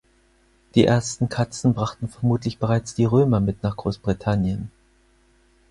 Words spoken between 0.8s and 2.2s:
ersten Katzen brachten